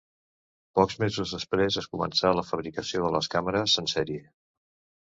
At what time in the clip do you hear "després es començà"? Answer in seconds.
1.35-2.33